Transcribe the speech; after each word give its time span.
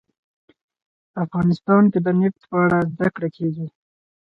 افغانستان 1.23 1.83
کې 1.91 1.99
د 2.05 2.07
نفت 2.19 2.41
په 2.49 2.55
اړه 2.63 2.77
زده 2.91 3.07
کړه 3.15 3.29
کېږي. 3.35 3.67